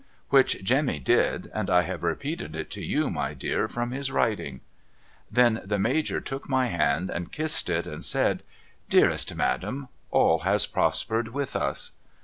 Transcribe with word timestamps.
Which 0.29 0.63
Jemmy 0.63 0.97
did, 0.97 1.51
and 1.53 1.69
I 1.69 1.83
have 1.83 2.01
repeated 2.03 2.55
it 2.55 2.71
to 2.71 2.83
you 2.83 3.11
my 3.11 3.35
dear 3.35 3.67
from 3.67 3.91
his 3.91 4.11
writing. 4.11 4.61
Then 5.29 5.61
the 5.63 5.77
Major 5.77 6.19
took 6.19 6.49
my 6.49 6.65
hand 6.69 7.11
and 7.11 7.31
kissed 7.31 7.69
it, 7.69 7.85
and 7.85 8.03
said,' 8.03 8.41
Dearest 8.89 9.35
madam 9.35 9.89
all 10.09 10.39
has 10.39 10.65
prospered 10.65 11.27
with 11.27 11.55
us.' 11.55 11.91